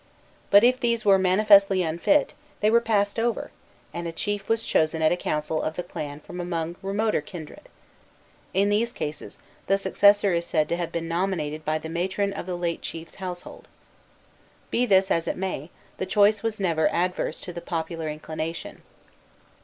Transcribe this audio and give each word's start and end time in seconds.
But 0.49 0.63
if 0.63 0.79
these 0.79 1.05
were 1.05 1.19
manifestly 1.19 1.83
unfit, 1.83 2.33
they 2.59 2.71
were 2.71 2.81
passed 2.81 3.19
over, 3.19 3.51
and 3.93 4.07
a 4.07 4.11
chief 4.11 4.49
was 4.49 4.65
chosen 4.65 4.99
at 5.03 5.11
a 5.11 5.15
council 5.15 5.61
of 5.61 5.75
the 5.75 5.83
clan 5.83 6.21
from 6.21 6.41
among 6.41 6.75
remoter 6.81 7.21
kindred. 7.21 7.69
In 8.51 8.69
these 8.69 8.93
cases, 8.93 9.37
the 9.67 9.77
successor 9.77 10.33
is 10.33 10.43
said 10.47 10.67
to 10.69 10.75
have 10.75 10.91
been 10.91 11.07
nominated 11.07 11.63
by 11.63 11.77
the 11.77 11.87
matron 11.87 12.33
of 12.33 12.47
the 12.47 12.57
late 12.57 12.81
chief's 12.81 13.13
household. 13.21 13.67
Be 14.71 14.87
this 14.87 15.11
as 15.11 15.27
it 15.27 15.37
may, 15.37 15.69
the 15.97 16.07
choice 16.07 16.41
was 16.41 16.59
never 16.59 16.87
adverse 16.89 17.39
to 17.41 17.53
the 17.53 17.61
popular 17.61 18.09
inclination. 18.09 18.81